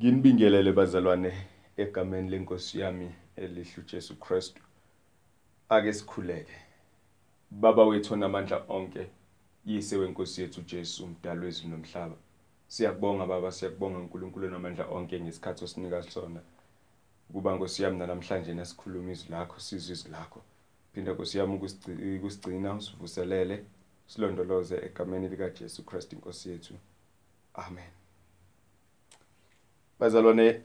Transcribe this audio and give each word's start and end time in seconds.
Nginibingelele 0.00 0.72
bazalwane 0.72 1.32
egameni 1.76 2.30
lenkosi 2.30 2.80
yami 2.80 3.14
elihle 3.36 3.78
uJesu 3.78 4.16
Kristu. 4.20 4.62
Ake 5.68 5.92
sikhuleke. 5.92 6.52
Baba 7.50 7.84
wethu 7.84 8.14
onamandla 8.14 8.64
onke, 8.68 9.10
yise 9.64 9.96
wenkosi 9.96 10.42
yethu 10.42 10.60
uJesu 10.60 11.04
umdali 11.04 11.40
wezulu 11.40 11.68
nomhlaba. 11.68 12.16
Siyakubonga 12.68 13.26
baba, 13.26 13.52
siyakubonga 13.52 13.98
uNkulunkulu 13.98 14.46
onamandla 14.46 14.86
onke 14.86 15.20
ngesikhathi 15.20 15.64
osinika 15.64 16.02
sona. 16.02 16.40
Kuba 17.32 17.54
Nkosi 17.54 17.82
yami 17.82 17.98
namhlanje 17.98 18.54
nasikhuluma 18.54 19.12
izwi 19.12 19.30
lakho, 19.30 19.60
sizwe 19.60 19.92
izwi 19.92 20.10
lakho. 20.10 20.40
Phinda 20.92 21.12
Nkosi 21.12 21.38
yami 21.38 21.54
ukusigcina, 21.54 22.74
usivuselele, 22.74 23.64
silondoloze 24.06 24.76
egameni 24.76 25.28
lika 25.28 25.50
Jesu 25.50 25.86
Christ 25.86 26.12
inkosi 26.12 26.50
yethu. 26.50 26.74
Amen. 27.54 28.05
Bazalwane, 29.98 30.60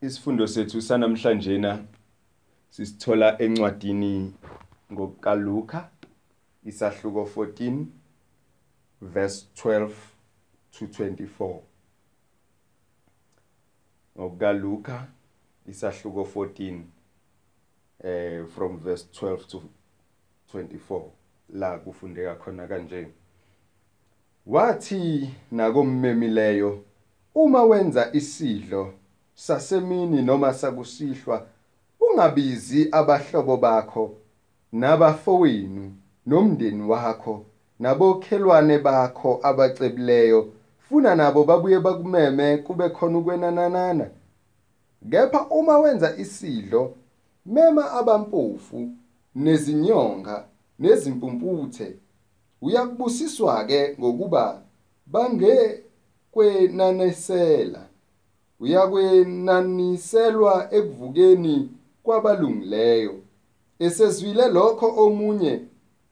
isifundo 0.00 0.46
sethu 0.46 0.82
sanamhlanje 0.82 1.58
na 1.58 1.84
sisithola 2.70 3.42
encwadini 3.42 4.34
ngokaLuka 4.92 5.90
isahluko 6.64 7.22
14 7.36 7.84
verse 9.00 9.46
12 9.56 9.90
to 10.70 10.84
24. 10.84 11.60
ngokukaLuka 14.18 15.06
isahluko 15.66 16.22
14 16.22 16.80
eh 18.04 18.46
from 18.46 18.78
verse 18.78 19.06
12 19.12 19.46
to 19.46 19.62
24 20.54 21.02
la 21.48 21.78
kufundeka 21.78 22.34
khona 22.34 22.66
kanje 22.66 23.08
wathi 24.46 25.30
nakommemileyo 25.52 26.84
uma 27.34 27.62
wenza 27.62 28.10
isidlo 28.12 28.92
sasemini 29.34 30.22
noma 30.22 30.54
sakusihlwa 30.54 31.46
ungabizi 32.00 32.88
abahlobo 32.92 33.56
bakho 33.56 34.16
nabafowenu 34.72 35.92
nomndeni 36.26 36.82
wakho 36.82 37.44
nabokhelwane 37.78 38.78
bakho 38.78 39.40
abacebileyo. 39.42 40.52
Funa 40.78 41.14
nabo 41.14 41.44
babuye 41.44 41.80
bakumeme 41.80 42.56
kube 42.56 42.88
khona 42.88 43.18
ukwenanana 43.18 44.10
kepha 45.10 45.46
uma 45.50 45.78
wenza 45.78 46.16
isidlo 46.16 46.94
mema 47.46 47.92
abampofu 47.92 48.88
nezinyonga 49.34 50.44
nezimpumputhe 50.78 51.96
uyakubusiswa 52.62 53.64
ke 53.64 53.96
ngokuba 54.00 54.62
bange 55.06 55.83
kwenanisela 56.34 57.82
uyakwенaniselwa 58.60 60.54
ekuvukeni 60.74 61.68
kwabalungileyo. 62.02 63.14
Esezwile 63.78 64.48
lokho 64.48 64.86
omunye 65.04 65.60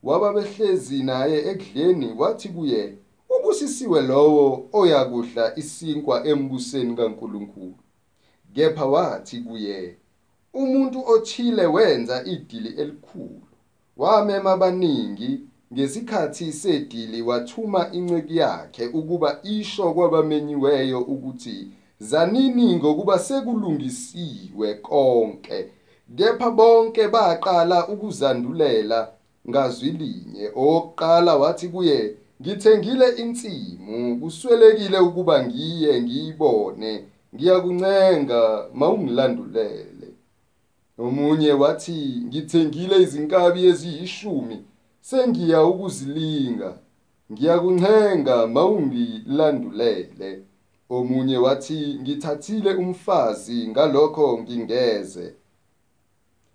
wababehlezi 0.03 1.03
naye 1.03 1.37
ekudleni 1.51 2.07
wathi 2.19 2.49
kuye 2.55 2.81
ubusisiwe 3.35 3.99
lowo 4.01 4.45
oyakudla 4.79 5.43
isinkwa 5.61 6.15
embusweni 6.27 6.95
kaNkuluNkulu. 6.95 7.75
Kepha 8.55 8.85
wathi 8.85 9.37
kuye 9.45 9.97
umuntu 10.53 10.99
othile 11.13 11.65
wenza 11.65 12.23
idili 12.25 12.69
elikhulu 12.81 13.41
wamema 13.97 14.51
abaningi 14.51 15.31
ngesikhathi 15.73 16.53
sedili 16.53 17.21
wathuma 17.21 17.91
inceki 17.91 18.37
yakhe 18.37 18.85
ukuba 18.87 19.39
isho 19.43 19.93
kwabamenyiweyo 19.93 21.01
ukuthi 21.01 21.67
zanini 21.99 22.75
ngokuba 22.75 23.19
sekulungisiwe 23.19 24.73
konke 24.73 25.69
kepha 26.17 26.51
bonke 26.51 27.07
baqala 27.07 27.87
ukuzandulela 27.87 29.11
ngazwilinye. 29.49 30.51
Oqala 30.55 31.35
wathi 31.35 31.67
kuye 31.67 32.15
ngithengile 32.41 33.07
insimu 33.09 34.19
kuswelekile 34.19 34.97
ukuba 34.99 35.45
ngiye 35.45 36.01
ngiyibone 36.01 37.03
ngiyakuncenga 37.35 38.67
mawungilandulele 38.73 40.09
omunye 40.97 41.51
wathi 41.51 42.21
ngithengile 42.27 42.95
izinkabi 43.01 43.65
eziyishumi 43.71 44.57
sengiya 45.03 45.63
ukuzilinga 45.63 46.77
ngiyakuncenga 47.31 48.47
mawungilandulele. 48.47 50.43
Omunye 50.89 51.37
wathi 51.37 51.99
ngithathile 52.01 52.73
umfazi 52.73 53.67
ngalokho 53.67 54.39
ngingeze. 54.41 55.33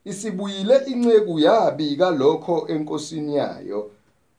Isibuyile 0.05 0.77
inceku 0.87 1.39
yabika 1.39 2.11
lokho 2.11 2.67
enkosini 2.69 3.37
yayo. 3.37 3.91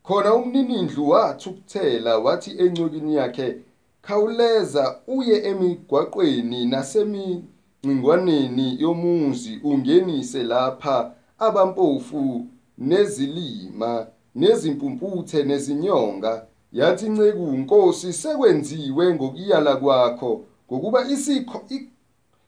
Khona 0.04 0.34
umninindlu 0.34 1.10
wathukuthela 1.10 2.18
wathi 2.18 2.52
encekini 2.64 3.16
yakhe 3.16 3.58
khawuleza 4.02 5.00
uye 5.08 5.38
emigwaqweni 5.50 6.66
nasemingcingwaneni 6.66 8.82
yomuzi 8.82 9.60
ungenise 9.64 10.44
lapha 10.44 11.12
abampofu 11.40 12.46
nezilima 12.80 14.08
nezimpumputhe 14.36 15.44
nezinyonga. 15.44 16.46
Yathi 16.72 17.06
inceku 17.06 17.54
inkosi 17.56 18.14
sekwenziwe 18.14 19.16
ngokuyala 19.16 19.76
kwakho 19.76 20.32
ngokuba 20.68 21.08
isikho 21.08 21.62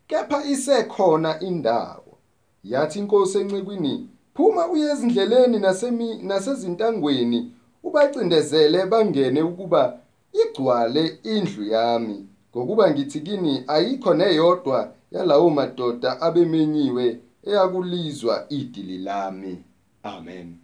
kepha 0.07 0.45
isekhona 0.45 1.39
indawo. 1.39 2.17
Yathi 2.63 2.99
inkosi 2.99 3.37
encekwini 3.37 4.09
phuma 4.33 4.67
uye 4.67 4.91
ezindleleni 4.91 5.59
nasemi 5.59 6.07
nasezintangweni 6.23 7.51
ubacindezele 7.83 8.85
bangene 8.85 9.41
ukuba 9.41 9.99
igcwale 10.41 11.19
indlu 11.23 11.63
yami 11.63 12.25
ngokuba 12.51 12.91
ngithi 12.91 13.19
kini 13.19 13.63
ayikho 13.67 14.13
neyodwa 14.13 14.91
yalawo 15.11 15.49
madoda 15.49 16.21
abemenyiwe 16.21 17.19
eyakulizwa 17.47 18.45
idili 18.49 18.97
lami. 18.97 19.63
Amen. 20.03 20.57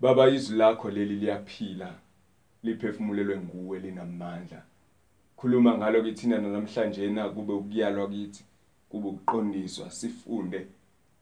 Baba 0.00 0.28
izwi 0.28 0.58
lakho 0.58 0.90
leli 0.90 1.16
liyaphila 1.16 1.94
liphefumulelwe 2.62 3.36
nguwe 3.36 3.78
linamandla. 3.78 4.62
Khuluma 5.36 5.78
ngalo 5.78 6.02
kithina 6.02 6.38
namhlanje 6.38 7.10
na 7.10 7.28
kube 7.28 7.52
ukuyalwa 7.52 8.08
kithi 8.08 8.44
kube 8.88 9.08
ukuqondiswa 9.08 9.90
sifunde. 9.90 10.66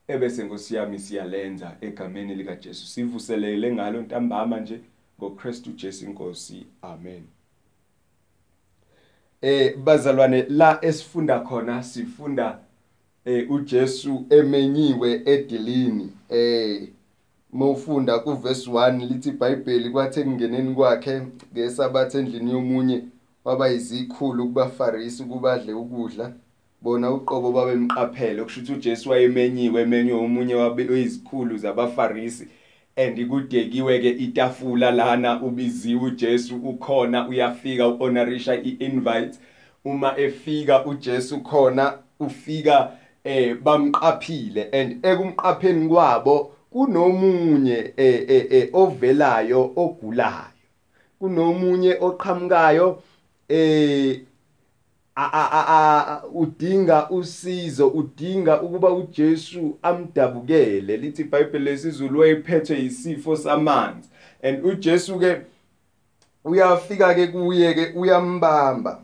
Ebese 0.07 0.43
Nkosi 0.43 0.75
yami 0.75 0.99
siyalenza 0.99 1.77
egameni 1.81 2.35
lika 2.35 2.55
Jesu 2.55 2.87
sivuselele 2.87 3.73
ngalo 3.73 4.01
ntambama 4.01 4.59
nje 4.59 4.79
ngoKristu 5.19 5.71
Jesu 5.71 6.05
inkosi 6.05 6.65
amen. 6.81 7.23
Eh 9.41 9.77
bazalwane 9.77 10.43
la 10.49 10.85
esifunda 10.85 11.39
khona 11.39 11.83
sifunda 11.83 12.59
eh 13.25 13.51
uJesu 13.51 14.25
emenyiwe 14.29 15.21
edilini 15.25 16.11
eh 16.29 16.87
mawufunda 17.53 18.19
kuverse 18.19 18.69
1 18.69 19.07
lithi 19.07 19.29
iBhayibheli 19.29 19.89
kwathi 19.89 20.19
ekungeneni 20.19 20.75
kwakhe 20.75 21.21
ngesabatha 21.53 22.19
endlini 22.19 22.51
yomunye 22.51 23.01
waba 23.45 23.69
izikhulu 23.69 24.45
kubafarisi 24.45 25.23
kubadle 25.23 25.73
ukudla. 25.73 26.33
Bona 26.81 27.11
uqobo 27.11 27.51
babemqaphele 27.51 28.41
okusho 28.41 28.59
ukuthi 28.59 28.73
uJesu 28.73 29.09
wayemenyiwe 29.09 29.81
emenywe 29.81 30.19
umunye 30.19 30.55
wabeyizikhulu 30.55 31.57
zabafarisi. 31.57 32.47
And 32.95 33.27
kudekiwe 33.27 33.99
ke 33.99 34.09
itafula 34.09 34.91
lana 34.91 35.41
ubiziwe 35.41 36.01
uJesu 36.01 36.55
ukhona 36.55 37.27
uyafika 37.27 37.87
uhonorisha 37.87 38.55
iinvite. 38.55 39.39
Uma 39.85 40.17
efika 40.17 40.85
uJesu 40.85 41.41
khona 41.41 41.93
ufika 42.19 42.91
eh 43.23 43.55
bamqaphile. 43.63 44.69
And 44.71 45.05
ekumqapheni 45.05 45.87
kwabo 45.89 46.56
kunomunye 46.77 47.93
eh 47.97 48.69
ovelayo 48.73 49.73
ogulayo. 49.75 50.53
Kunomunye 51.19 51.97
oqhamukayo 51.99 53.01
eh 53.49 54.21
a 55.15 56.21
udinga 56.33 57.09
usizo 57.09 57.87
udinga 57.87 58.61
ukuba 58.61 58.91
uJesu 58.91 59.77
amdabukele. 59.81 60.97
Lithi 60.97 61.21
iBhayibheli 61.21 61.65
lesizulu 61.65 62.19
wayephethwe 62.19 62.85
isifo 62.85 63.35
samanzi. 63.35 64.09
And 64.43 64.65
uJesu 64.65 65.19
ke 65.19 65.41
uyafika 66.45 67.15
ke 67.15 67.27
kuye 67.27 67.73
ke 67.73 67.93
uyambamba. 67.95 69.01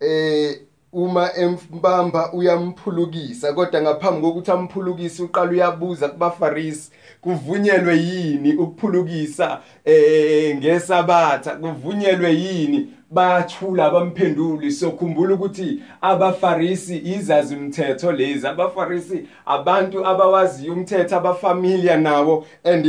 Eh 0.00 0.67
uma 0.92 1.30
embamba 1.36 2.32
uyamphulukisa 2.32 3.52
kodwa 3.52 3.82
ngaphambi 3.82 4.20
kokuthi 4.20 4.50
amphulukise 4.50 5.22
uqala 5.22 5.50
uyabuza 5.50 6.08
kubafarisi 6.08 6.90
kuvunyelwe 7.20 7.96
yini 7.98 8.52
ukuphulukisa 8.56 9.60
eh 9.84 10.56
ngesabatha 10.56 11.56
kuvunyelwe 11.56 12.34
yini? 12.34 12.97
Bayathula 13.10 13.84
abamphenduli 13.84 14.72
sokhumbula 14.72 15.34
ukuthi 15.34 15.82
abafarisi 16.00 16.96
izazi 17.04 17.56
umthetho 17.56 18.12
lezi. 18.12 18.46
Abafarisi 18.46 19.24
abantu 19.46 20.06
abawaziyo 20.06 20.72
umthetho 20.72 21.16
abafamilia 21.16 21.96
nawo 21.96 22.46
and 22.64 22.86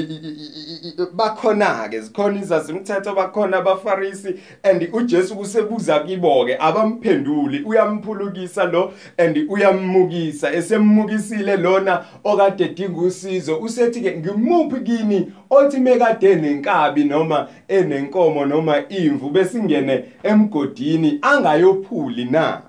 bakhona 1.13 1.89
ke 1.89 2.01
zikhona 2.01 2.39
izazi 2.41 2.73
umthetho 2.73 3.13
bakhona 3.13 3.57
abafarisi 3.57 4.35
and 4.63 4.89
uJesu 4.93 5.35
kusebuza 5.35 5.99
kibo 5.99 6.45
ke 6.45 6.57
abamphenduli 6.59 7.63
uyamphulukisa 7.63 8.65
lo 8.65 8.93
and 9.17 9.37
uyammukisa 9.49 10.53
esemmukisile 10.53 11.57
lona 11.57 12.05
okade 12.23 12.63
edinga 12.63 13.01
usizo. 13.01 13.59
Usethi 13.59 14.01
ke 14.01 14.17
ngimuphi 14.17 14.79
kini 14.81 15.33
othi 15.49 15.79
mekade 15.79 16.35
nenkabi 16.35 17.03
noma 17.03 17.47
enenkomo 17.67 18.45
noma 18.45 18.89
imvu 18.89 19.29
besingene 19.29 20.03
emgodini 20.23 21.19
angayophuli 21.21 22.25
na? 22.25 22.61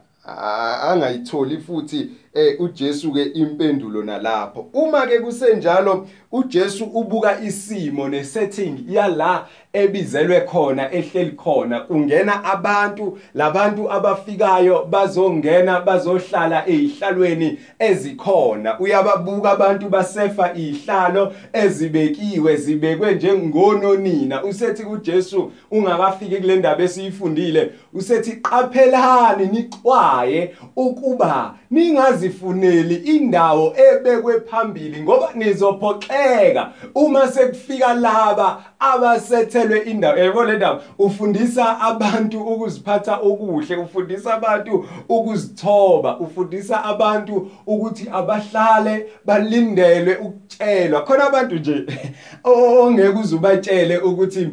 Angayitholi 0.82 1.58
futhi 1.58 2.10
uJesu 2.58 3.12
ke 3.12 3.22
impendulo 3.22 4.02
nalapho. 4.02 4.66
Uma 4.72 5.06
ke 5.06 5.18
kusenjalo 5.18 6.06
uJesu 6.32 6.84
ubuka 6.84 7.40
isimo 7.40 8.08
nesetting 8.08 8.78
yala 8.88 9.46
ebizelwe 9.72 10.40
khona 10.40 10.92
ehleli 10.92 11.30
khona. 11.36 11.80
Kungena 11.80 12.44
abantu 12.44 13.18
labantu 13.34 13.92
abafikayo 13.92 14.84
bazongena 14.84 15.80
bazohlala 15.80 16.68
ezihlalweni 16.68 17.58
ezikhona. 17.78 18.78
Uyababuka 18.78 19.50
abantu 19.50 19.88
basefa 19.88 20.54
izihlalo 20.54 21.32
ezibekiwe 21.52 22.56
zibekwe 22.56 23.14
njengononina. 23.14 24.44
Usethi 24.44 24.82
kuJesu 24.82 25.52
ungakafiki 25.70 26.36
kule 26.36 26.56
ndaba 26.56 26.82
esiyifundile. 26.82 27.72
Usethi 27.94 28.32
qaphelani 28.32 29.46
nixwaye 29.46 30.54
ukuba 30.76 31.54
ningazifuneli 32.20 32.94
indawo 32.94 33.74
ebekwe 33.76 34.40
phambili 34.40 35.02
ngoba 35.02 35.30
nizophoxeka 35.34 36.72
uma 36.94 37.28
sekufika 37.28 37.94
laba 37.94 38.62
abasethelwe 38.78 39.78
indawo. 39.78 40.18
Yebo 40.18 40.44
le 40.44 40.56
ndaba 40.56 40.82
ufundisa 40.98 41.80
abantu 41.80 42.40
ukuziphatha 42.40 43.16
okuhle 43.16 43.76
ufundisa 43.76 44.34
abantu 44.34 44.84
ukuzithoba 45.08 46.18
ufundisa 46.18 46.84
abantu 46.84 47.48
ukuthi 47.66 48.08
abahlale 48.12 49.06
balindelwe 49.24 50.16
ukutshelwa. 50.16 51.04
Khona 51.04 51.26
abantu 51.26 51.54
nje 51.54 51.86
ongeke 52.44 53.18
uzubatshele 53.18 53.98
ukuthi 53.98 54.48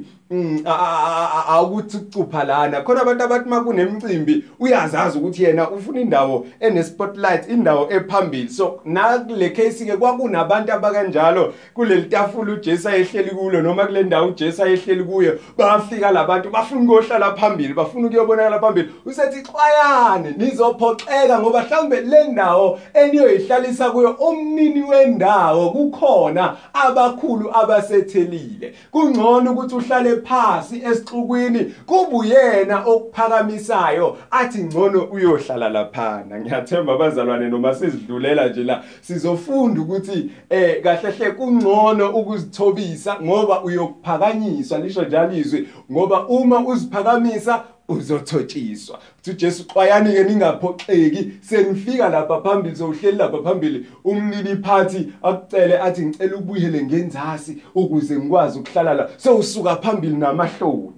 awukuthi 1.49 1.97
ucupha 1.97 2.43
lana. 2.43 2.81
Khona 2.81 3.01
abantu 3.01 3.23
abathi 3.23 3.49
makunemicimbi 3.49 4.43
uyazazi 4.59 5.17
ukuthi 5.17 5.43
yena 5.43 5.69
ufuna 5.69 6.01
indawo 6.01 6.45
ene 6.59 6.83
spotlight 6.83 7.49
indawo 7.49 7.87
ephambili. 7.91 8.49
So 8.49 8.79
nakule 8.85 9.49
case 9.49 9.85
ke 9.85 9.97
kwakunabantu 9.97 10.73
abakanjalo. 10.73 11.53
Kuleli 11.73 12.09
tafula 12.09 12.53
uJesu 12.53 12.89
ayehleli 12.89 13.31
kulo 13.31 13.61
noma 13.61 13.85
kule 13.85 14.03
ndawo 14.03 14.27
uJesu 14.27 14.63
ayehleli 14.63 15.03
kuyo 15.03 15.39
bafika 15.57 16.11
labantu 16.11 16.49
bafuna 16.49 16.81
ukuyohlala 16.81 17.35
phambili 17.35 17.73
bafuna 17.73 18.07
ukuyobonakala 18.07 18.59
phambili. 18.59 18.89
Usethi 19.05 19.43
xwayane 19.43 20.33
nizophoxeka 20.37 21.39
ngoba 21.39 21.61
mhlawumbe 21.61 22.01
le 22.01 22.27
ndawo 22.27 22.79
eniyoyihlalisa 22.93 23.91
kuyo 23.91 24.09
umnini 24.09 24.81
wendawo 24.81 25.69
kukhona 25.71 26.55
abakhulu 26.73 27.55
abasethelile. 27.55 28.73
Kungcono 28.91 29.51
ukuthi 29.51 29.75
uhlale 29.75 30.16
phasi 30.17 30.81
esixukwini 30.85 31.73
kubuyena 31.85 32.83
okuphakamisayo. 32.85 34.17
Athi 34.31 34.63
ngcono 34.63 35.03
uyohlala 35.03 35.69
laphana. 35.69 36.39
Ngiyathemba 36.39 36.93
abazalwane 36.93 37.49
noma 37.49 37.75
sizidlulela 37.75 38.47
nje 38.49 38.63
la 38.63 38.83
sizofunda 39.01 39.81
ukuthi 39.81 40.31
eh 40.49 40.83
kahle 40.83 41.11
hle 41.11 41.31
kungcono 41.31 42.09
ukuzithobisa 42.09 43.21
ngoba 43.21 43.63
uyokuphakanyiswa 43.63 44.79
lisho 44.79 45.03
njalo 45.03 45.33
izwi 45.33 45.67
ngoba 45.91 46.27
uma 46.27 46.59
uziphakamisa 46.59 47.63
uzothotshiswa 47.87 48.99
uthi 49.19 49.31
uJesu 49.31 49.63
xwayani 49.63 50.13
ke 50.13 50.23
ningaphoxeki. 50.23 51.31
Senifika 51.41 52.09
lapha 52.09 52.41
phambili 52.41 52.75
sohleli 52.75 53.17
lapha 53.17 53.43
phambili. 53.43 53.85
Umnini 54.03 54.63
phathi 54.63 55.13
akucele 55.23 55.79
athi 55.79 56.05
ngicela 56.05 56.37
ubuyele 56.37 56.83
ngenzasi 56.83 57.63
ukuze 57.75 58.19
ngikwazi 58.19 58.59
ukuhlala 58.59 58.93
la. 58.93 59.09
So 59.17 59.37
usuka 59.37 59.75
phambili 59.75 60.15
namahloni. 60.15 60.93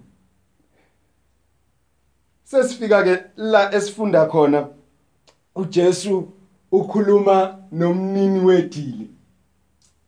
Sesifika 2.44 3.04
ke 3.04 3.24
la 3.36 3.76
esifunda 3.76 4.26
khona 4.26 4.68
uJesu 5.56 6.34
ukhuluma 6.72 7.58
nomnini 7.72 8.40
wedili. 8.40 9.10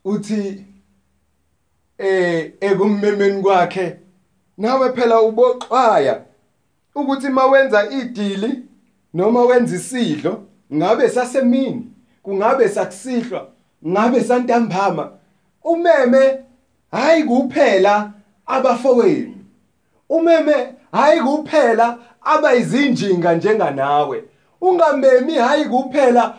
Uthi 0.06 0.66
eh 1.98 2.54
ekummemeni 2.60 3.42
kwakhe 3.42 3.96
nawe 4.58 4.94
phela 4.94 5.22
uboxwaya. 5.22 6.31
Ukuthi 6.96 7.30
mawenza 7.30 7.90
idili 7.90 8.64
noma 9.14 9.42
wenza 9.42 9.76
isidlo 9.76 10.44
ngabe 10.74 11.10
sasemini 11.10 11.88
kungabe 12.24 12.70
sakusihlwa 12.70 13.48
ngabe 13.88 14.24
santambama 14.24 15.12
umeme 15.64 16.40
hayi 16.92 17.24
kuphela 17.24 18.12
abafowenu. 18.46 19.36
Umeme 20.10 20.74
hayi 20.92 21.22
kuphela 21.22 21.98
abayizinjinga 22.22 23.34
njenganawe. 23.34 24.24
Ungamemi 24.62 25.34
hayi 25.36 25.66
kuphela 25.66 26.36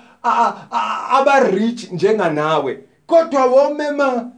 aba 1.10 1.40
rich 1.40 1.92
njenganawe. 1.92 2.78
Kodwa 3.06 3.46
womema 3.46 4.30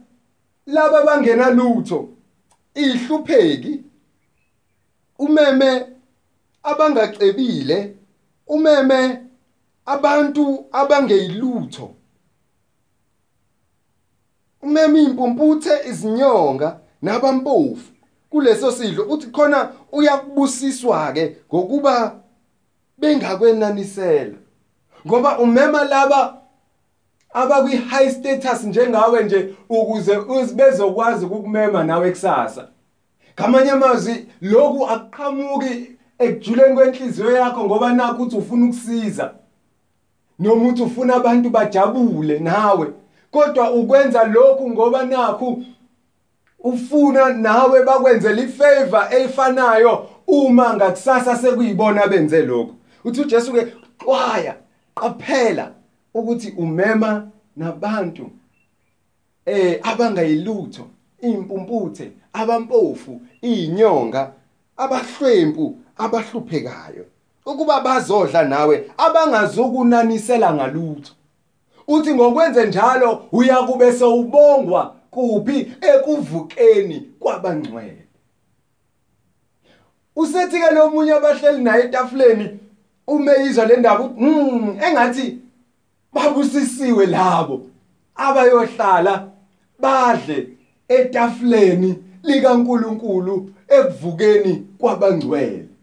laba 0.65 1.03
bangena 1.03 1.49
lutho 1.49 2.09
ihlupheki. 2.75 3.81
Umeme 5.19 5.85
abangacebile 6.65 7.95
umeme 8.47 9.19
abantu 9.85 10.65
abangeyilutho. 10.71 11.95
Umeme 14.61 15.03
impumputhe 15.03 15.89
izinyonga 15.89 16.79
nabampofu. 17.01 17.91
Kuleso 18.29 18.71
sidlo 18.71 19.03
uthi 19.03 19.27
khona 19.27 19.71
uyakubusiswa 19.91 21.13
ke 21.13 21.37
ngokuba 21.53 22.19
bengakwenanisela. 22.97 24.37
Ngoba 25.07 25.39
umema 25.39 25.83
laba 25.83 26.41
abakwi 27.33 27.75
high 27.77 28.11
status 28.11 28.63
njengawe 28.63 29.23
nje 29.23 29.55
ukuze 29.69 30.53
bezokwazi 30.55 31.25
ukukumema 31.25 31.83
nawe 31.83 32.11
kusasa. 32.11 32.67
Ngamanye 33.39 33.71
amazwi 33.71 34.27
lokhu 34.41 34.87
akuqhamuki 34.87 35.94
ekujuleni 36.19 36.75
kwenhliziyo 36.75 37.31
yakho 37.31 37.65
ngoba 37.65 37.93
nakho 37.93 38.23
uthi 38.23 38.35
ufuna 38.35 38.65
ukusiza. 38.65 39.33
Noma 40.39 40.67
uthi 40.67 40.81
ufuna 40.81 41.15
abantu 41.15 41.49
bajabule 41.49 42.39
nawe. 42.39 42.87
Kodwa 43.31 43.71
ukwenza 43.71 44.23
lokhu 44.23 44.69
ngoba 44.69 45.05
nakho 45.05 45.57
ufuna 46.65 47.29
nawe 47.29 47.83
bakwenzela 47.83 48.41
ifavor 48.41 49.07
efanayo 49.11 50.09
uma 50.27 50.73
ngakusasa 50.73 51.37
sekuyibona 51.37 52.07
benze 52.07 52.41
lokho 52.41 52.75
uthi 53.03 53.21
uJesu 53.21 53.53
ke 53.53 53.67
xwaya 54.03 54.55
qaphela 54.95 55.71
ukuthi 56.13 56.53
umema 56.57 57.27
nabantu 57.57 58.29
eh 59.45 59.79
abangayilutho 59.83 60.87
impumputhe 61.21 62.11
abampofu 62.33 63.21
inyonga 63.41 64.31
abahlwempu 64.77 65.77
abahluphekayo 65.97 67.05
ukuba 67.45 67.81
bazodla 67.81 68.43
nawe 68.43 68.91
abangazukunanisela 68.97 70.53
ngalutho. 70.53 71.13
Uthi 71.87 72.13
ngokwenze 72.13 72.65
njalo 72.65 73.25
uyakube 73.31 73.91
sewubongwa 73.93 74.95
kuphi 75.11 75.71
ekuvukeni 75.81 76.99
kwabangcwele. 77.19 78.07
Usethi 80.15 80.59
ke 80.59 80.73
lo 80.73 80.89
munye 80.89 81.13
abahleli 81.13 81.63
naye 81.63 81.83
etafuleni 81.83 82.59
umeyizwa 83.07 83.65
le 83.65 83.77
ndaba 83.77 84.03
uthi 84.03 84.19
mm 84.23 84.77
engathi 84.87 85.37
babusisiwe 86.13 87.05
labo 87.05 87.61
abayohlala 88.15 89.31
badle 89.79 90.47
etafuleni 90.87 92.03
likaNkuluNkulu 92.23 93.49
ekuvukeni 93.67 94.67
kwabangcwele. 94.77 95.74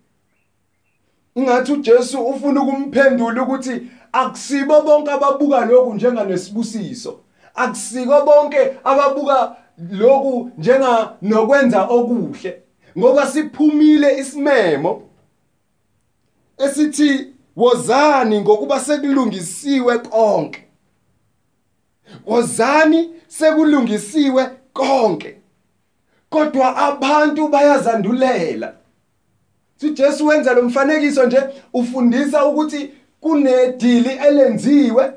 Ingathi 1.34 1.72
uJesu 1.72 2.20
ufuna 2.20 2.62
ukumphendula 2.62 3.42
ukuthi 3.42 3.82
akusibo 4.12 4.80
bonke 4.80 5.10
ababuka 5.10 5.64
lokhu 5.64 5.94
njenganesibusiso. 5.94 7.20
Akusiko 7.54 8.24
bonke 8.24 8.72
ababuka 8.84 9.56
lokhu 9.90 10.50
njenga 10.58 11.16
nokwenza 11.22 11.82
okuhle. 11.84 12.62
Ngoba 12.98 13.26
siphumile 13.26 14.18
isimemo 14.18 15.02
esithi 16.58 17.26
wozani 17.56 18.40
ngokuba 18.40 18.80
sekulungisiwe 18.80 19.98
konke. 19.98 20.64
Wozani 22.26 23.10
sekulungisiwe 23.28 24.50
konke. 24.72 25.36
Kodwa 26.30 26.76
abantu 26.76 27.48
bayazandulela. 27.48 28.74
uJesu 29.86 30.26
wenza 30.26 30.54
lo 30.54 30.62
mfanekiso 30.62 31.26
nje 31.26 31.42
ufundisa 31.72 32.44
ukuthi 32.46 32.90
kunedili 33.20 34.10
elenziwe 34.28 35.12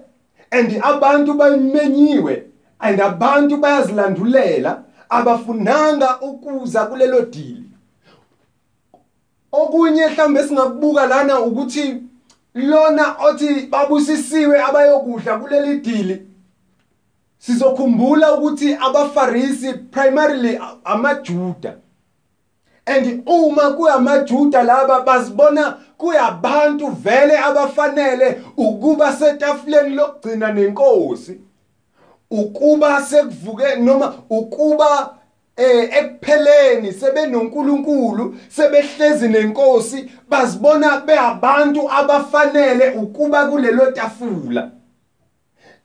and 0.51 0.79
abantu 0.83 1.33
bayimenyiwe 1.33 2.43
and 2.79 3.01
abantu 3.01 3.57
bayazilandulela 3.57 4.83
abafunanga 5.09 6.21
ukuza 6.21 6.85
kulelo 6.85 7.21
dili. 7.21 7.69
Okunye 9.51 10.07
mhlambe 10.07 10.43
singakubuka 10.43 11.05
lana 11.05 11.39
ukuthi 11.39 12.01
lona 12.55 13.15
othi 13.27 13.67
babusisiwe 13.69 14.61
abayokudla 14.61 15.37
kuleli 15.37 15.79
dili 15.79 16.27
sizokhumbula 17.37 18.33
ukuthi 18.33 18.73
abafarisi 18.73 19.73
primarily 19.73 20.59
amajuda. 20.83 21.77
And 22.85 23.23
uma 23.25 23.71
kuyamajuda 23.71 24.63
laba 24.63 25.01
bazibona 25.01 25.77
kuyabantu 25.97 26.87
vele 26.87 27.37
abafanele 27.37 28.41
ukuba 28.57 29.13
setafuleni 29.13 29.95
lokugcina 29.95 30.51
nenkosi 30.51 31.39
ukuba 32.31 33.01
sekuvuke 33.01 33.75
noma 33.75 34.13
ukuba 34.29 35.15
eh 35.57 35.89
ekupheleni 35.97 36.93
sebenonkulunkulu 36.93 38.35
sebehlezi 38.49 39.27
nenkosi 39.27 40.11
bazibona 40.29 40.97
beabantu 40.97 41.91
abafanele 41.91 42.89
ukuba 42.89 43.45
kulelo 43.45 43.91
tafula. 43.91 44.71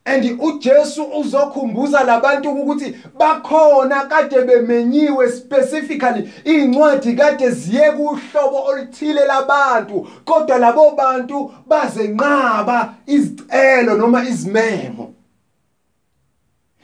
And 0.05 0.23
uJesu 0.41 1.03
uzokhumbuza 1.03 2.03
labantu 2.03 2.49
ukuthi 2.51 2.95
bakhona 3.17 4.05
kade 4.05 4.41
bemenyiwe 4.41 5.31
specifically. 5.31 6.29
Incwadi 6.43 7.13
kade 7.13 7.49
ziye 7.49 7.91
kuhlobo 7.91 8.63
oluthile 8.63 9.25
labantu 9.25 10.07
kodwa 10.25 10.57
labo 10.57 10.91
bantu 10.91 11.51
bazenqaba 11.67 12.93
izicelo 13.07 13.95
noma 13.95 14.23
izimemo. 14.23 15.13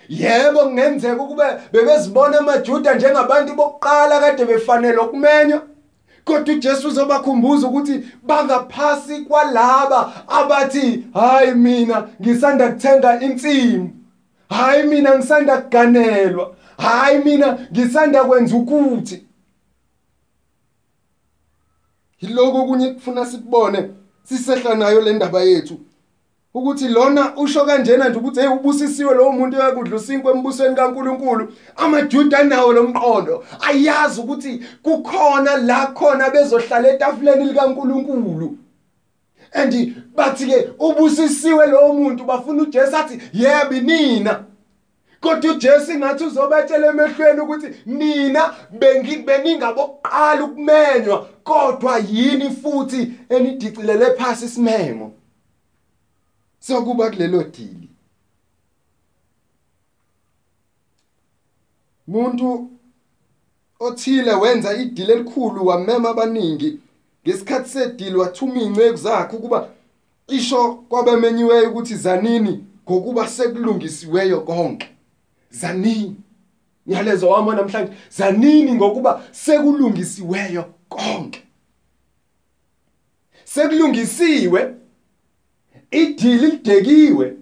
Yebo 0.09 0.59
kungenzeka 0.59 1.23
ukube 1.23 1.43
bebezibona 1.71 2.37
amaJuda 2.37 2.93
njengabantu 2.93 3.53
bokuqala 3.53 4.19
kade 4.19 4.45
befanele 4.45 4.97
ukumenywa. 4.97 5.61
Kodwa 6.27 6.55
uJesu 6.55 6.87
uzobakhumbuza 6.87 7.67
ukuthi 7.67 8.03
bangaphasi 8.23 9.21
kwalaba 9.21 10.27
abathi 10.27 11.03
hayi 11.13 11.51
mina 11.53 12.07
ngisanda 12.21 12.71
kuthenga 12.71 13.21
insimu. 13.21 13.89
Hayi 14.49 14.83
mina 14.83 15.17
ngisanda 15.17 15.57
kuganelwa. 15.61 16.55
Hayi 16.77 17.17
mina 17.23 17.67
ngisanda 17.71 18.23
kwenza 18.23 18.55
ukuthi. 18.55 19.23
Yiloko 22.21 22.65
kunye 22.65 22.89
kufuna 22.89 23.25
sikubone 23.25 23.89
sisehla 24.23 24.75
nayo 24.75 25.01
le 25.01 25.13
ndaba 25.13 25.41
yethu. 25.41 25.79
Ukuthi 26.57 26.87
lona 26.87 27.35
usho 27.35 27.65
kanjena 27.65 28.09
nje 28.09 28.19
ukuthi 28.19 28.39
hey 28.39 28.49
ubusisiwe 28.49 29.15
lowo 29.15 29.31
muntu 29.31 29.57
yakudla 29.57 29.95
usinkwe 29.95 30.31
embusweni 30.31 30.75
kaNkuluNkulu. 30.75 31.53
amaJuda 31.75 32.43
nawo 32.43 32.73
lomqondo 32.73 33.43
ayazi 33.59 34.21
ukuthi 34.21 34.61
kukhona 34.83 35.57
la 35.57 35.87
khona 35.87 36.29
bezohlala 36.29 36.89
etafuleni 36.89 37.45
likaNkuluNkulu. 37.45 38.57
And 39.53 39.95
bathi 40.15 40.45
ke 40.45 40.69
ubusisiwe 40.79 41.67
lowo 41.67 41.93
muntu. 41.93 42.23
Bafuna 42.23 42.63
uJesu 42.63 42.95
athi 42.95 43.21
yebo 43.33 43.75
nina. 43.81 44.43
Kodwa 45.21 45.51
uJesu 45.51 45.97
ngathi 45.97 46.23
uzobatshela 46.23 46.87
emehlweni 46.87 47.39
ukuthi 47.39 47.67
nina 47.85 48.53
beningabokuqala 49.25 50.43
ukumenywa 50.43 51.27
kodwa 51.43 51.97
yini 51.97 52.49
futhi 52.49 53.11
enidicilele 53.29 54.11
phansi 54.11 54.45
isimemo? 54.45 55.11
Sokuba 56.67 57.09
kulelo 57.09 57.43
dili. 57.43 57.89
Muntu 62.07 62.69
othile 63.79 64.33
wenza 64.33 64.77
idili 64.77 65.11
elikhulu 65.11 65.65
wamema 65.65 66.09
abaningi. 66.09 66.79
Ngesikhathi 67.27 67.69
sedili 67.69 68.15
wathuma 68.15 68.61
ingceku 68.61 68.97
zakhe 68.97 69.35
ukuba 69.35 69.69
isho 70.27 70.75
kwabamenyiweyo 70.75 71.69
ukuthi 71.69 71.95
zanini 71.95 72.65
ngokuba 72.89 73.27
sekulungisiweyo 73.27 74.41
konke. 74.41 74.89
Zanini? 75.49 76.15
Ngiyalezo 76.87 77.29
wami 77.29 77.51
namhlanje 77.51 77.93
zanini 78.09 78.73
ngokuba 78.73 79.23
sekulungisiweyo 79.31 80.73
konke? 80.89 81.43
Sekulungisiwe 83.43 84.73
idili 85.91 86.37
lidekiwe 86.47 87.33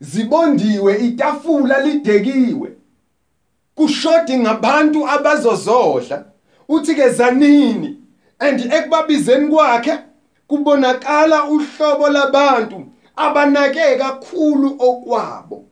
zibondiwe 0.00 0.98
itafula 0.98 1.80
lidekiwe. 1.80 2.72
Kushodi 3.74 4.38
ngabantu 4.38 5.08
abazozodla 5.08 6.24
uthi 6.68 6.94
ke 6.94 7.08
zanini? 7.08 7.96
And 8.38 8.60
ekubabizeni 8.60 9.48
kwakhe 9.48 9.98
kubonakala 10.46 11.44
uhlobo 11.44 12.08
labantu 12.08 12.86
abanake 13.16 13.96
kakhulu 13.96 14.76
okwabo. 14.78 15.64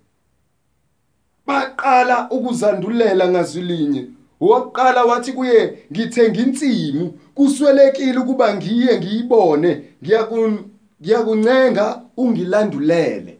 Baqala 1.46 2.30
ukuzandulela 2.30 3.28
ngazwilinye 3.28 4.06
wokuqala 4.40 5.04
wathi 5.04 5.32
kuye 5.32 5.78
ngithenga 5.92 6.40
insimu 6.40 7.18
kuswelekile 7.34 8.18
ukuba 8.18 8.54
ngiye 8.54 8.98
ngiyibone 8.98 9.82
ngiyakun 10.02 10.64
ngiyakuncenga 11.02 12.00
ungilandulele 12.16 13.38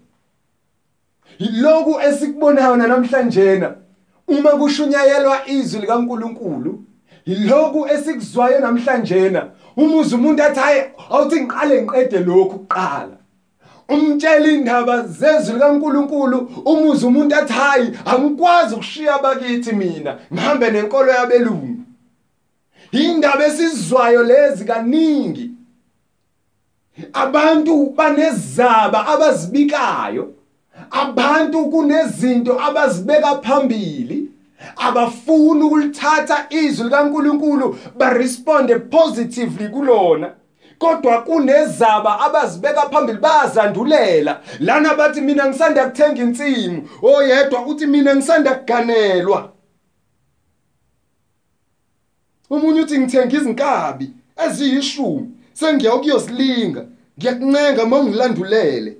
yiloku 1.38 2.00
esikubonayo 2.00 2.76
namhlanje 2.76 3.58
na 3.58 3.75
uma 4.28 4.50
kushunyayelwa 4.50 5.49
izwi 5.49 5.80
likaNkuluNkulu 5.80 6.84
yiloku 7.26 7.88
esikuzwayo 7.88 8.61
namhlanje 8.61 9.30
na 9.30 9.49
umuzi 9.76 10.14
umuntu 10.14 10.42
athi 10.42 10.61
hayi 10.61 10.82
awuthi 11.11 11.40
ngiqale 11.40 11.82
ngiqede 11.82 12.18
lokhu 12.18 12.58
kuqala. 12.58 13.16
Umtshela 13.88 14.49
indaba 14.49 15.02
zezwi 15.02 15.54
likaNkuluNkulu 15.54 16.38
umuzi 16.64 17.06
umuntu 17.06 17.37
athi 17.37 17.52
hayi 17.52 17.99
angikwazi 18.04 18.75
ukushiya 18.75 19.18
bakithi 19.18 19.73
mina 19.73 20.18
ngihambe 20.32 20.70
nenkolo 20.70 21.12
yabelungu. 21.12 21.82
Indaba 22.92 23.46
esizwayo 23.46 24.23
lezi 24.23 24.64
kaningi 24.64 25.50
abantu 27.13 27.91
banezaba 27.91 29.07
abazibikayo. 29.07 30.35
Abantu 30.91 31.71
kunezinto 31.71 32.61
abazibeka 32.61 33.39
phambili. 33.43 34.31
Abafuni 34.77 35.63
ukulithatha 35.63 36.47
izwi 36.51 36.85
likaNkuluNkulu 36.85 37.79
ba 37.97 38.11
responde 38.11 38.79
positively 38.79 39.69
kulona. 39.69 40.35
Kodwa 40.79 41.23
kunezaba 41.23 42.21
abazibeka 42.21 42.91
phambili 42.91 43.19
bazandulela. 43.19 44.41
Lana 44.61 44.95
bathi 44.95 45.21
mina 45.21 45.47
ngisanda 45.47 45.87
kuthenga 45.91 46.23
insimu. 46.23 46.89
Oyedwa 47.03 47.67
uthi 47.67 47.87
mina 47.87 48.15
ngisanda 48.15 48.55
kuganelwa. 48.55 49.53
Umunye 52.51 52.81
uthi 52.81 52.99
ngithenga 52.99 53.37
izinkabi 53.37 54.11
eziyishumi. 54.47 55.31
Sengiya 55.54 55.94
ukuyosilinga 55.94 56.82
ngiyakuncenga 57.18 57.87
mawungilandulele 57.87 58.96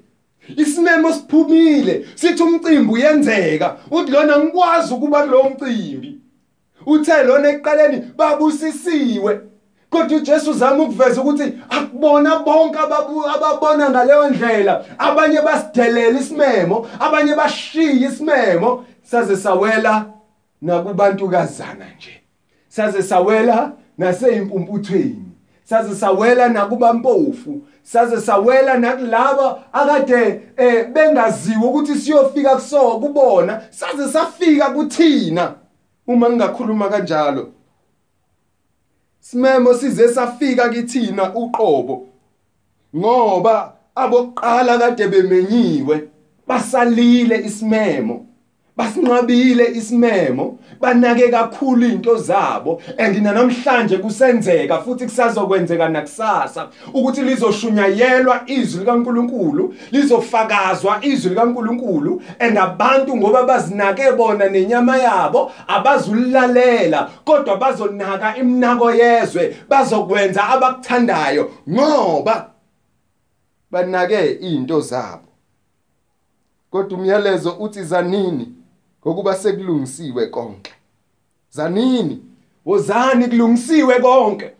isimemo 0.57 1.13
siphumile 1.13 2.07
sithi 2.15 2.43
umcimbi 2.43 2.93
uyenzeka. 2.93 3.77
Uthi 3.91 4.13
lona 4.13 4.39
ngikwazi 4.39 4.95
ukuba 4.95 5.23
kulowo 5.23 5.51
mcimbi. 5.51 6.19
Uthe 6.87 7.23
lona 7.23 7.49
ekuqaleni 7.49 8.13
babusisiwe. 8.17 9.41
Kodwa 9.91 10.19
uJesu 10.19 10.51
uzama 10.51 10.83
ukuveza 10.83 11.21
ukuthi 11.21 11.53
akubona 11.71 12.39
bonke 12.39 12.79
ababona 13.35 13.91
ngaleyo 13.91 14.31
ndlela. 14.31 14.85
Abanye 14.99 15.41
basidelela 15.41 16.21
isimemo 16.21 16.89
abanye 17.01 17.35
bashiya 17.35 18.09
isimemo. 18.09 18.85
Saze 19.03 19.37
sawela 19.37 20.07
nakubantukazana 20.63 21.87
nje. 21.97 22.21
Saze 22.69 23.03
sawela 23.03 23.73
naseyimpumphuthweni. 23.99 25.34
Saze 25.65 25.95
sawela 25.95 26.49
nakuba 26.49 26.93
mpofu. 26.93 27.63
Saze 27.83 28.21
sawela 28.21 28.79
nakulabo 28.79 29.59
akade 29.73 30.41
eh 30.57 30.89
bengaziwa 30.93 31.65
ukuthi 31.65 31.95
siyofika 31.95 32.55
kuso 32.55 33.01
kubona. 33.01 33.63
Saze 33.71 34.09
safika 34.09 34.71
kuthina. 34.71 35.55
Uma 36.07 36.31
ngingakhuluma 36.31 36.89
kanjalo 36.89 37.53
simemo 39.25 39.75
size 39.75 40.09
safika 40.09 40.69
kithina 40.69 41.35
uqobo. 41.35 42.07
Ngoba 42.97 43.73
abokuqala 43.95 44.79
kade 44.79 45.09
bemenyiwe 45.09 46.09
basalile 46.47 47.37
isimemo. 47.45 48.27
Basinqabile 48.77 49.67
isimemo 49.67 50.59
banake 50.81 51.29
kakhulu 51.29 51.87
into 51.87 52.17
zabo 52.17 52.83
and 52.99 53.17
namhlanje 53.17 53.99
kusenzeka 53.99 54.79
futhi 54.79 55.05
kusazokwenzeka 55.05 55.89
nakusasa 55.89 56.69
ukuthi 56.95 57.23
lizoshunyayelwa 57.23 58.43
izwi 58.47 58.81
likaNkuluNkulu 58.81 59.75
lizofakazwa 59.93 61.05
izwi 61.05 61.31
likaNkuluNkulu 61.31 62.23
and 62.39 62.59
abantu 62.59 63.17
ngoba 63.17 63.43
bazinake 63.43 64.13
bona 64.13 64.49
nenyama 64.49 64.97
yabo 64.97 65.53
abazulalela 65.67 67.11
kodwa 67.25 67.57
bazonaka 67.57 68.37
iminako 68.37 68.93
yezwe 68.93 69.57
bazokwenza 69.69 70.49
abakuthandayo 70.49 71.51
ngoba 71.71 72.51
banake 73.71 74.39
izinto 74.41 74.81
zabo. 74.81 75.29
Kodwa 76.71 76.99
umyalezo 76.99 77.51
uthi 77.51 77.83
zanini? 77.83 78.55
Ngokuba 79.07 79.37
sekulungisiwe 79.37 80.27
konke. 80.27 80.73
Zanini? 81.51 82.23
Wozani 82.65 83.29
kulungisiwe 83.29 84.01
konke? 84.01 84.51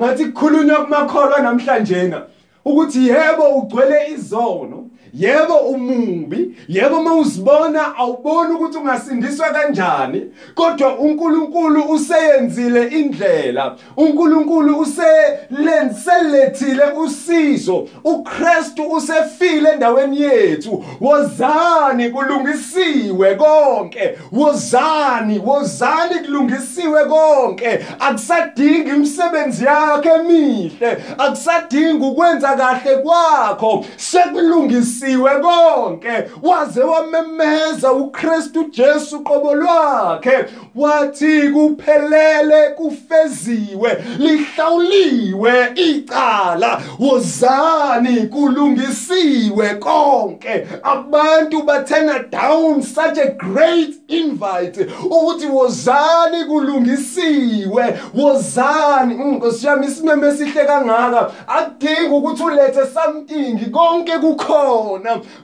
Ngathi 0.00 0.24
kukhulunywa 0.24 0.84
kumakholwa 0.84 1.40
namhlanje 1.40 2.02
na 2.02 2.26
ukuthi 2.64 3.08
yebo 3.08 3.48
ugcwele 3.48 4.10
izono. 4.10 4.89
Yebo 5.14 5.54
umubi. 5.54 6.56
Yebo 6.68 7.02
mawuzibona 7.02 7.96
awuboni 7.96 8.54
ukuthi 8.54 8.78
ungasindiswa 8.78 9.50
kanjani 9.50 10.22
kodwa 10.54 10.98
uNkulunkulu 10.98 11.82
useyenzile 11.82 12.86
indlela. 12.86 13.76
uNkulunkulu 13.96 14.78
uselenzilethile 14.78 16.84
usizo. 17.04 17.88
uKristu 18.04 18.92
usefile 18.92 19.70
endaweni 19.70 20.20
yethu. 20.20 20.84
Wozani 21.00 22.10
kulungisiwe 22.10 23.34
konke. 23.34 24.18
Wozani 24.32 25.42
wozani 25.46 26.14
kulungisiwe 26.24 27.04
konke. 27.04 27.78
Akusadingi 28.00 28.90
imisebenzi 28.90 29.64
yakhe 29.64 30.08
emihle. 30.08 30.96
Akusadingi 31.18 32.04
ukwenza 32.04 32.48
kahle 32.48 32.96
kwakho. 32.96 33.84
Sekulungisiwe 33.96 34.99
kwenziwe 35.00 35.30
konke. 35.30 36.30
Waze 36.42 36.80
wamemeza 36.82 37.92
uKristu 37.92 38.64
Jesu 38.70 39.20
qobo 39.20 39.54
lwakhe. 39.54 40.44
Wathi 40.74 41.48
kuphelele 41.48 42.68
kufeziwe 42.76 44.04
lihlawuliwe 44.18 45.72
icala. 45.74 46.80
Wozani 46.98 48.26
kulungisiwe 48.26 49.74
konke. 49.74 50.66
Abantu 50.82 51.62
bathena 51.62 52.18
down 52.18 52.82
such 52.82 53.18
a 53.18 53.26
great 53.26 53.94
invite. 54.08 54.86
Ukuthi 55.04 55.46
wozani 55.46 56.44
kulungisiwe. 56.44 57.98
Wozani 58.14 59.14
inkosi 59.14 59.66
yami 59.66 59.86
isimeme 59.86 60.28
esihle 60.28 60.64
kangaka. 60.64 61.30
Akudingi 61.48 62.14
ukuthi 62.14 62.42
ulethe 62.42 62.86
something. 62.86 63.70
Konke 63.70 64.18
kukhona. 64.18 64.89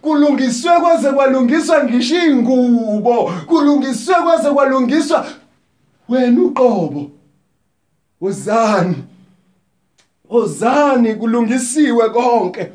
Kulungiswe 0.03 0.81
kwaze 0.81 1.13
kwalungiswa 1.13 1.85
ngisho 1.85 2.27
ingubo. 2.27 3.33
Kulungiswe 3.47 4.15
kwaze 4.15 4.51
kwalungiswa. 4.51 5.27
Wena 6.09 6.43
uqobo. 6.43 7.11
Wozani. 8.21 8.97
Wozani 10.29 11.15
kulungisiwe 11.15 12.11
konke. 12.11 12.73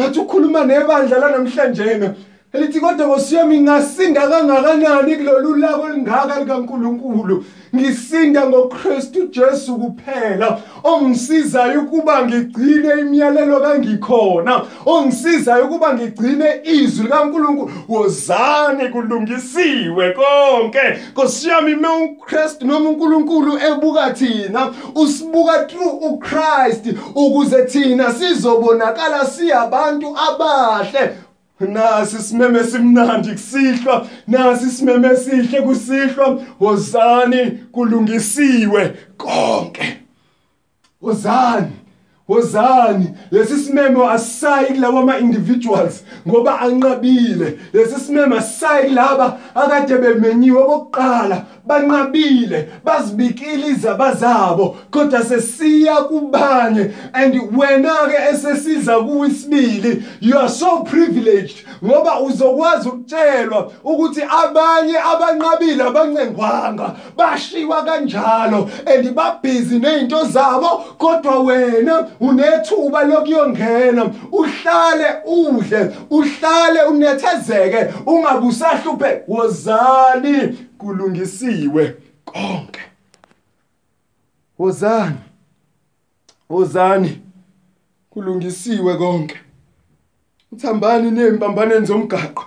Ngathi 0.00 0.18
ukhuluma 0.20 0.64
nebandla 0.64 1.18
lanamhlanje 1.18 2.14
elithi 2.54 2.80
kodwa 2.80 3.06
ngosiyami 3.08 3.60
ngasinda 3.60 4.28
kangakanani 4.28 5.16
kulolu 5.16 5.56
labo 5.56 5.82
olungaka 5.82 6.40
likaNkuluNkulu? 6.40 7.44
Ngisinda 7.74 8.46
ngoKristu 8.46 9.26
Jesu 9.26 9.76
kuphela 9.76 10.60
ongisizayo 10.84 11.80
ukuba 11.80 12.26
ngigcine 12.26 13.00
imiyalelo 13.00 13.60
kangikhona 13.60 14.62
ongisizayo 14.86 15.64
ukuba 15.64 15.94
ngigcine 15.94 16.60
izwi 16.64 17.04
likaNkuluNkulu. 17.04 17.70
Wozani 17.88 18.88
kulungisiwe 18.88 20.12
konke. 20.12 20.98
Nkosiyami 21.12 21.74
me 21.74 21.88
uKristu 21.88 22.66
noma 22.66 22.90
uNkulunkulu 22.90 23.58
ebuka 23.58 24.10
thina 24.10 24.72
usibuka 24.94 25.58
through 25.64 26.02
uChrist 26.02 26.98
ukuze 27.14 27.62
thina 27.62 28.12
sizobonakala 28.12 29.26
siyabantu 29.26 30.16
abahle. 30.28 31.16
Nasi 31.60 32.18
simeme 32.18 32.64
simnandi 32.64 33.30
kusihlwa. 33.32 34.06
Nasi 34.26 34.70
simeme 34.70 35.16
sihle 35.16 35.62
kusihlwa. 35.62 36.40
Wozani 36.60 37.50
kulungisiwe 37.72 38.94
konke. 39.16 40.00
Wozani 41.02 41.72
wozani. 42.28 43.14
Lesi 43.30 43.56
simemo 43.56 44.10
asisayi 44.10 44.66
kulabo 44.66 44.98
ama 44.98 45.18
individuals 45.18 46.04
ngoba 46.28 46.60
anqabile. 46.60 47.58
Lesi 47.72 48.00
simemo 48.00 48.36
asisayi 48.36 48.90
laba 48.90 49.38
akade 49.54 49.98
bemenyiwe 49.98 50.62
bokuqala 50.62 51.44
banqabile 51.66 52.68
bazibikile 52.84 53.66
izaba 53.66 54.12
zabo 54.12 54.76
kodwa 54.90 55.24
sesiya 55.24 55.94
kubanye. 55.94 56.90
And 57.12 57.34
wena 57.56 57.94
ke 58.10 58.16
esesiza 58.32 59.00
kuwisibili 59.00 60.02
you 60.20 60.38
are 60.38 60.48
so 60.48 60.82
privileged 60.82 61.56
ngoba 61.84 62.20
uzokwazi 62.20 62.88
ukutshelwa 62.88 63.72
ukuthi 63.84 64.22
abanye 64.22 64.98
abanqabile 64.98 65.84
abancengwanga 65.84 66.96
bashiwa 67.16 67.84
kanjalo 67.84 68.70
and 68.86 69.14
babhizi 69.14 69.78
nezinto 69.78 70.24
zabo 70.24 70.68
kodwa 70.98 71.38
wena 71.38 72.06
unethuba 72.20 73.04
lokuyongena. 73.04 74.10
Uhlale 74.32 75.06
udle 75.26 75.90
uhlale 76.10 76.82
unethezeke 76.82 77.94
ungabe 78.06 78.46
usahluphe. 78.46 79.22
Wozani? 79.28 80.58
Kulungisiwe 80.84 81.96
konke. 82.24 82.80
Wozani 84.58 85.16
wozani 86.48 87.20
kulungisiwe 88.10 88.96
konke. 88.96 89.36
Uthambani 90.52 91.10
nembambaneni 91.10 91.86
zomgaqo 91.86 92.44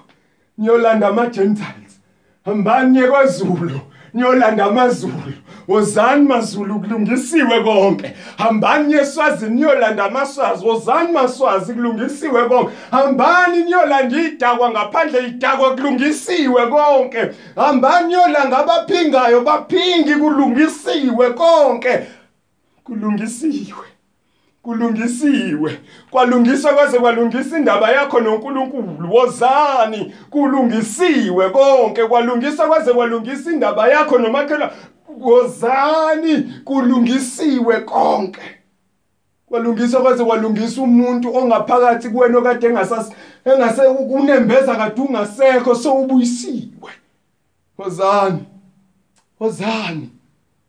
niyolanda 0.58 1.08
ama 1.08 1.26
Gentiles 1.28 2.00
hambani 2.46 3.08
kwaZulu 3.08 3.80
niyolanda 4.14 4.66
amazulu. 4.66 5.34
Wozani 5.68 6.28
mazulu 6.28 6.80
kulungisiwe 6.80 7.64
konke. 7.64 8.14
Hambani 8.38 8.94
yeswazini 8.94 9.56
niyolanda 9.56 10.04
amaswazi 10.06 10.66
wozani 10.68 11.12
maswazi 11.12 11.74
kulungisiwe 11.74 12.46
konke. 12.50 12.72
Hambani 12.92 13.64
niyolanda 13.64 14.18
idakwa 14.22 14.70
ngaphandle 14.72 15.28
idakwa 15.28 15.76
kulungisiwe 15.76 16.68
konke. 16.68 17.28
Hambani 17.56 18.08
niyolanda 18.08 18.58
abaphingayo 18.58 19.42
baphingi 19.42 20.16
kulungisiwe 20.16 21.30
konke. 21.30 22.00
Kulungisiwe 22.84 23.86
kulungisiwe. 24.62 25.80
Kwalungiswa 26.12 26.74
kwaze 26.74 27.00
kwalungisa 27.00 27.58
indaba 27.58 27.92
yakho 27.92 28.20
noNkulunkulu. 28.20 29.14
Wozani 29.16 30.14
kulungisiwe 30.30 31.50
konke. 31.50 32.06
Kwalungiswa 32.06 32.68
kwaze 32.68 32.94
kwalungisa 32.94 33.52
indaba 33.52 33.88
yakho 33.88 34.18
nomakhelwa 34.18 34.72
wozani 35.20 36.54
kulungisiwe 36.66 37.80
konke. 37.80 38.42
Kwalungiswa 39.46 40.02
kwaze 40.02 40.26
kwalungisa 40.26 40.82
umuntu 40.82 41.36
ongaphakathi 41.36 42.10
kuwena 42.10 42.38
okade 42.38 42.68
engasasi 42.68 43.14
engase 43.46 43.82
kunembeza 43.82 44.76
kade 44.76 45.02
ungasekho 45.02 45.76
sowubuyisiwe. 45.76 46.92
Wozani 47.78 48.44
wozani 49.40 50.10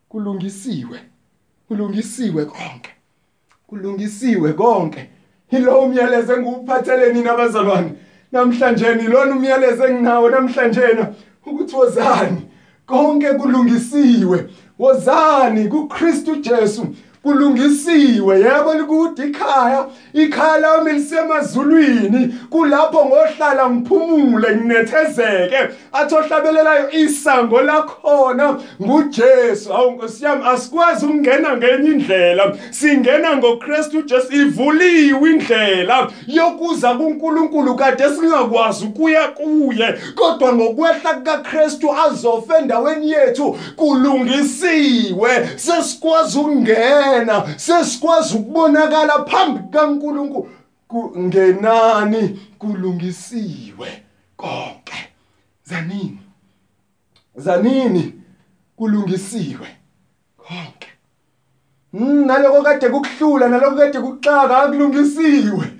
kulungisiwe 0.08 1.00
kulungisiwe 1.68 2.44
konke. 2.44 2.90
Kulungisiwe 3.66 4.52
konke. 4.52 5.10
Yilo 5.50 5.80
umyalezo 5.80 6.36
enguphathele 6.36 7.12
nina 7.12 7.32
abazalwane. 7.32 7.92
Namhlanje 8.32 8.92
ilona 8.92 9.36
umyalezo 9.36 9.86
enginawo 9.86 10.30
namhlanje 10.30 10.80
ukuthi 11.46 11.76
wozani. 11.76 12.47
Konke 12.88 13.34
kulungisiwe. 13.34 14.48
Wozani 14.78 15.68
kuKristu 15.68 16.36
Jesu. 16.36 16.86
Kulungisiwe 17.22 18.40
yebo 18.40 18.74
likude 18.74 19.26
ikhaya. 19.26 19.86
Ikhaya 20.12 20.58
lami 20.58 20.92
lisemazulwini 20.92 22.34
kulapho 22.50 23.04
ngohlala 23.04 23.70
ngiphumule 23.70 24.56
nginethezeke. 24.56 25.58
Athi 25.92 26.14
ohlabelelayo 26.14 26.90
isango 26.90 27.60
lakhona 27.62 28.56
nguJesu. 28.82 29.72
Awu 29.74 29.90
Nkosi 29.90 30.24
yami 30.24 30.42
asikwazi 30.46 31.06
ukungena 31.06 31.56
ngenye 31.56 31.90
indlela. 31.90 32.56
Singena 32.70 33.36
ngoKristu 33.36 34.02
Jesu 34.02 34.32
ivuliwe 34.32 35.30
indlela. 35.30 36.08
Yokuza 36.26 36.94
kuNkulunkulu 36.94 37.74
kade 37.74 38.08
singakwazi 38.08 38.84
ukuya 38.84 39.28
kuye 39.28 39.94
kodwa 40.14 40.52
ngokwehla 40.52 41.14
kukaKristu 41.14 41.88
azofa 41.92 42.58
endaweni 42.58 43.10
yethu 43.10 43.58
kulungisiwe. 43.76 45.48
Sesikwazi 45.56 46.38
ukungena. 46.38 47.07
Sesikwazi 47.56 48.36
ukubonakala 48.36 49.24
phambi 49.24 49.60
kaNkulunkulu 49.72 50.48
kungenani 50.88 52.40
kulungisiwe 52.58 54.02
konke. 54.36 55.08
Zanini? 55.64 56.18
Zanini 57.36 58.12
kulungisiwe 58.76 59.68
konke? 60.36 60.88
Mm, 61.92 62.26
naloko 62.26 62.62
kade 62.62 62.88
kukuhlula 62.88 63.48
naloko 63.48 63.76
kade 63.76 64.00
kuxaka 64.00 64.58
akulungisiwe. 64.58 65.77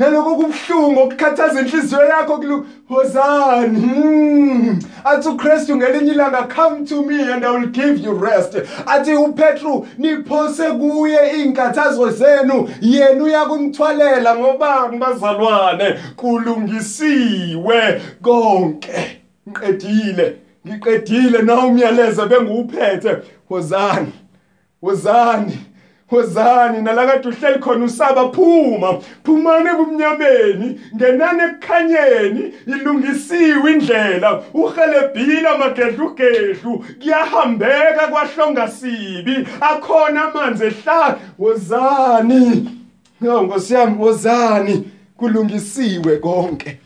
Naloko 0.00 0.36
kubhlungu 0.36 1.00
okukhathaza 1.00 1.60
inhliziyo 1.60 2.04
yakho 2.04 2.38
kuluzani 2.38 3.78
mm. 3.78 4.78
athi 5.04 5.28
uKristu 5.28 5.76
ngelinye 5.76 6.12
ilanga 6.12 6.42
come 6.42 6.86
to 6.86 7.02
me 7.02 7.32
and 7.32 7.44
I 7.44 7.50
will 7.50 7.66
give 7.66 7.98
you 8.04 8.12
rest. 8.18 8.56
Athi 8.86 9.14
uPetru 9.14 9.86
niphose 9.98 10.72
kuye 10.72 11.42
inkathazo 11.42 12.10
zenu 12.10 12.68
yena 12.80 13.24
uyakunithwalela 13.24 14.36
ngoba 14.36 14.88
bazalwane 14.88 15.98
kulungisiwe 16.16 18.02
konke. 18.22 19.20
Ngiqedile 19.48 20.36
ngiqedile 20.66 21.42
na 21.42 21.66
umyalezo 21.66 22.26
bengiwuphethe. 22.26 23.16
Wozani 23.50 24.12
wozani 24.82 25.58
wozani 26.10 26.82
nalakade 26.82 27.28
uhleli 27.28 27.58
khona 27.58 27.84
usaba 27.84 28.28
phuma. 28.32 28.98
Phumani 29.24 29.68
ebumnyameni 29.68 30.80
ngenani 30.96 31.42
ekukhanyeni 31.42 32.52
ilungisiwe 32.66 33.72
indlela. 33.72 34.42
Uhelebhile 34.54 35.48
amagedlugedlu 35.48 36.84
kuyahambeka 37.00 38.08
kwahlonga 38.10 38.68
sibi. 38.68 39.46
Akhona 39.60 40.24
amanzi 40.24 40.64
ehlala. 40.64 41.18
Wozani 41.38 42.70
yo 43.22 43.42
nkosi 43.42 43.74
yami 43.74 43.96
wozani 43.98 44.84
kulungisiwe 45.16 46.16
konke. 46.16 46.78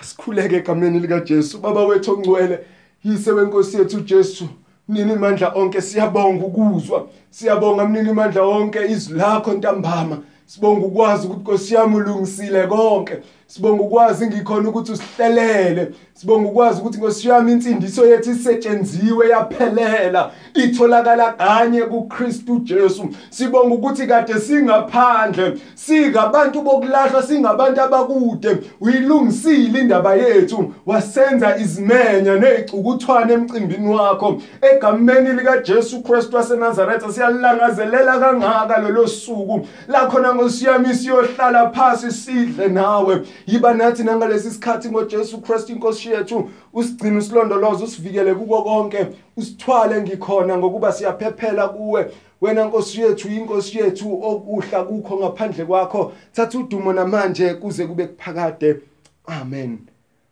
Asikhuleke 0.00 0.56
egameni 0.56 1.00
likaJesu 1.00 1.58
baba 1.58 1.84
wethu 1.84 2.12
ongcwele 2.12 2.58
yise 3.04 3.32
wenkosi 3.32 3.76
yethu 3.76 3.96
uJesu. 3.96 4.48
Mnini 4.88 5.14
mandla 5.16 5.52
onke? 5.54 5.80
Siyabonga 5.80 6.46
ukuzwa. 6.46 7.08
Siyabonga 7.30 7.84
mnini 7.84 8.12
mandla 8.12 8.42
onke. 8.42 8.78
Izwi 8.88 9.18
lakho 9.18 9.52
ntambama. 9.52 10.18
Sibonga 10.46 10.86
ukwazi 10.86 11.26
ukuthi 11.26 11.40
Nkosi 11.40 11.74
yami 11.74 11.96
ulungisile 11.96 12.66
konke. 12.66 13.16
Sibonga 13.48 13.82
ukwazi 13.82 14.26
ngikhona 14.26 14.68
ukuthi 14.68 14.92
usihlelele. 14.92 15.92
Sibonga 16.14 16.48
ukwazi 16.48 16.80
ukuthi 16.80 16.98
Nkosi 16.98 17.28
yami 17.28 17.52
insindiso 17.52 18.06
yethu 18.06 18.30
isetshenziwe 18.30 19.28
yaphelela. 19.28 20.30
Itholakala 20.54 21.32
kanye 21.32 21.80
kuKristu 21.82 22.58
Jesu. 22.58 23.08
Sibonga 23.30 23.74
ukuthi 23.74 24.06
kade 24.06 24.34
singaphandle 24.40 25.58
singabantu 25.74 26.62
bokulahlwa 26.62 27.22
singabantu 27.22 27.80
abakude. 27.80 28.56
Uyilungisile 28.80 29.80
indaba 29.80 30.14
yethu. 30.14 30.74
Wasenza 30.86 31.56
izimenya 31.56 32.34
nezicukuthwane 32.34 33.32
emcimbini 33.32 33.94
wakho. 33.94 34.42
Egameni 34.62 35.32
lika 35.32 35.58
Jesu 35.58 36.02
Kristu 36.02 36.36
waseNazaretha 36.36 37.12
siyalangazelela 37.12 38.18
kangaka 38.18 38.80
lelo 38.80 39.06
suku. 39.06 39.66
La 39.88 40.06
khona 40.06 40.32
Nkosi 40.32 40.66
yami 40.66 40.94
siyohlala 40.94 41.70
phansi 41.70 42.10
sidle 42.12 42.68
nawe. 42.68 43.22
Yiba 43.46 43.74
nathi 43.74 44.02
nangalesi 44.04 44.50
sikhathi 44.50 44.88
ngoJesu 44.88 45.40
Kristu 45.40 45.72
inkosi 45.72 46.08
yethu 46.08 46.50
usigcina 46.72 47.18
usilondoloze 47.18 47.84
usivikele 47.84 48.34
kuko 48.34 48.62
konke 48.62 49.06
usithwale 49.36 50.02
ngikhona 50.02 50.56
ngokuba 50.56 50.92
siyaphephela 50.92 51.68
kuwe. 51.68 52.12
Wena 52.40 52.64
nkosi 52.64 53.00
yethu 53.00 53.28
inkosi 53.28 53.78
yethu 53.78 54.22
okuhla 54.22 54.84
kukho 54.84 55.16
ngaphandle 55.16 55.64
kwakho 55.64 56.12
thatha 56.32 56.58
udumo 56.58 56.92
namanje 56.92 57.54
kuze 57.54 57.86
kube 57.86 58.06
kuphakade. 58.06 58.80
Amen. 59.26 59.78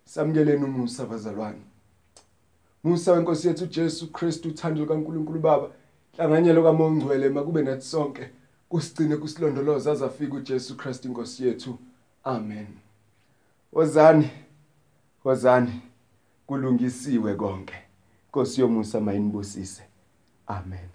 Samkeleni 0.05 0.64
umusa 0.64 1.05
bazalwane. 1.05 1.59
Musa 2.85 3.12
wenkosi 3.12 3.49
yethu 3.49 3.66
Jesu 3.66 4.12
Kristu 4.12 4.49
uthando 4.49 4.81
likaNkuluNkulu 4.81 5.40
Baba 5.40 5.69
hlanganyelo 6.16 6.62
kaMongcwele 6.62 7.29
makube 7.29 7.62
nathi 7.62 7.87
sonke 7.87 8.31
kusigcine 8.69 9.16
kusilondoloza 9.16 9.92
azafika 9.92 10.35
uJesu 10.35 10.77
Kristu 10.77 11.09
inkosi 11.09 11.47
yethu. 11.47 11.79
Amen. 12.25 12.86
Wozani 13.73 14.31
wozani 15.25 15.81
kulungisiwe 16.47 17.35
konke. 17.35 17.75
Nkosi 18.29 18.61
yomusa 18.61 19.01
mayinibusise 19.01 19.83
amen. 20.47 20.89